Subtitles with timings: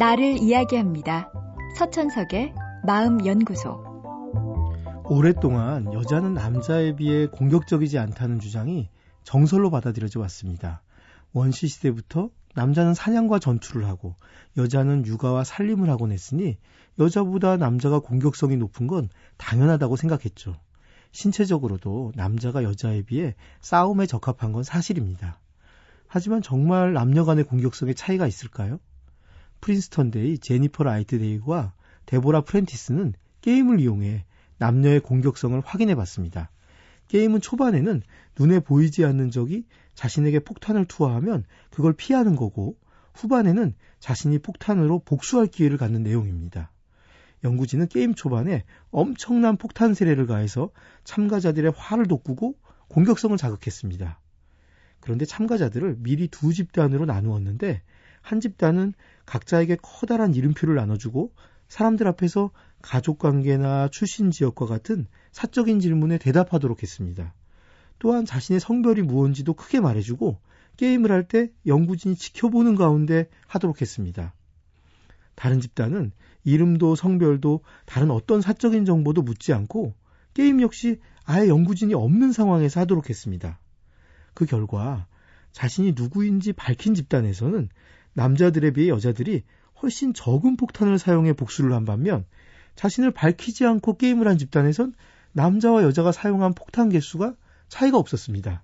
[0.00, 1.30] 나를 이야기합니다.
[1.76, 2.54] 서천석의
[2.86, 3.84] 마음연구소.
[5.10, 8.88] 오랫동안 여자는 남자에 비해 공격적이지 않다는 주장이
[9.24, 10.80] 정설로 받아들여져 왔습니다.
[11.34, 14.14] 원시 시대부터 남자는 사냥과 전투를 하고
[14.56, 16.56] 여자는 육아와 살림을 하곤 했으니
[16.98, 20.56] 여자보다 남자가 공격성이 높은 건 당연하다고 생각했죠.
[21.12, 25.38] 신체적으로도 남자가 여자에 비해 싸움에 적합한 건 사실입니다.
[26.06, 28.80] 하지만 정말 남녀 간의 공격성에 차이가 있을까요?
[29.60, 31.72] 프린스턴대의 제니퍼 라이트데일과
[32.06, 34.24] 데보라 프렌티스는 게임을 이용해
[34.58, 36.50] 남녀의 공격성을 확인해 봤습니다.
[37.08, 38.02] 게임은 초반에는
[38.38, 39.64] 눈에 보이지 않는 적이
[39.94, 42.76] 자신에게 폭탄을 투하하면 그걸 피하는 거고
[43.14, 46.70] 후반에는 자신이 폭탄으로 복수할 기회를 갖는 내용입니다.
[47.42, 50.70] 연구진은 게임 초반에 엄청난 폭탄 세례를 가해서
[51.04, 52.56] 참가자들의 화를 돋구고
[52.88, 54.20] 공격성을 자극했습니다.
[55.00, 57.82] 그런데 참가자들을 미리 두 집단으로 나누었는데
[58.20, 58.92] 한 집단은
[59.30, 61.32] 각자에게 커다란 이름표를 나눠주고
[61.68, 62.50] 사람들 앞에서
[62.82, 67.32] 가족 관계나 출신 지역과 같은 사적인 질문에 대답하도록 했습니다.
[68.00, 70.40] 또한 자신의 성별이 무언지도 크게 말해주고
[70.78, 74.34] 게임을 할 때 연구진이 지켜보는 가운데 하도록 했습니다.
[75.36, 76.10] 다른 집단은
[76.42, 79.94] 이름도 성별도 다른 어떤 사적인 정보도 묻지 않고
[80.34, 83.60] 게임 역시 아예 연구진이 없는 상황에서 하도록 했습니다.
[84.34, 85.06] 그 결과
[85.52, 87.68] 자신이 누구인지 밝힌 집단에서는
[88.14, 89.42] 남자들에 비해 여자들이
[89.82, 92.24] 훨씬 적은 폭탄을 사용해 복수를 한 반면
[92.74, 94.94] 자신을 밝히지 않고 게임을 한 집단에선
[95.32, 97.34] 남자와 여자가 사용한 폭탄 개수가
[97.68, 98.62] 차이가 없었습니다.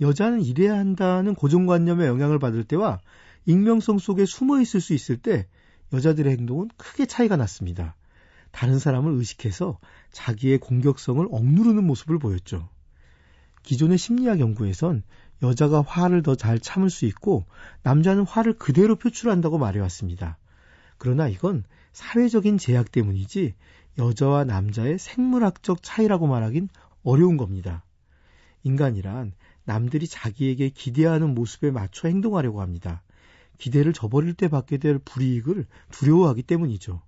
[0.00, 3.00] 여자는 이래야 한다는 고정관념의 영향을 받을 때와
[3.46, 5.46] 익명성 속에 숨어 있을 수 있을 때
[5.92, 7.96] 여자들의 행동은 크게 차이가 났습니다.
[8.50, 9.78] 다른 사람을 의식해서
[10.10, 12.68] 자기의 공격성을 억누르는 모습을 보였죠.
[13.62, 15.02] 기존의 심리학 연구에선
[15.42, 17.44] 여자가 화를 더 잘 참을 수 있고
[17.82, 20.38] 남자는 화를 그대로 표출한다고 말해왔습니다.
[20.98, 23.54] 그러나 이건 사회적인 제약 때문이지
[23.98, 26.68] 여자와 남자의 생물학적 차이라고 말하긴
[27.02, 27.84] 어려운 겁니다.
[28.62, 29.32] 인간이란
[29.64, 33.02] 남들이 자기에게 기대하는 모습에 맞춰 행동하려고 합니다.
[33.58, 37.00] 기대를 저버릴 때 받게 될 불이익을 두려워하기 때문이죠.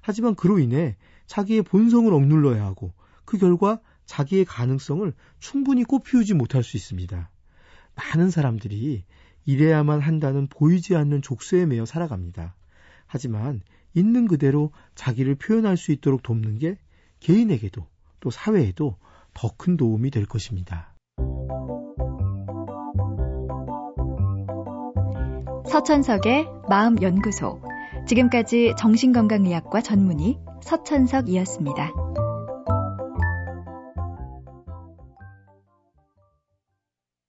[0.00, 2.92] 하지만 그로 인해 자기의 본성을 억눌러야 하고
[3.24, 7.30] 그 결과 자기의 가능성을 충분히 꽃피우지 못할 수 있습니다.
[7.94, 9.04] 많은 사람들이
[9.44, 12.54] 이래야만 한다는 보이지 않는 족쇄에 매여 살아갑니다.
[13.06, 13.60] 하지만
[13.94, 16.78] 있는 그대로 자기를 표현할 수 있도록 돕는 게
[17.20, 17.86] 개인에게도
[18.20, 18.96] 또 사회에도
[19.34, 20.94] 더 큰 도움이 될 것입니다.
[25.68, 27.62] 서천석의 마음연구소.
[28.06, 31.92] 지금까지 정신건강의학과 전문의 서천석이었습니다.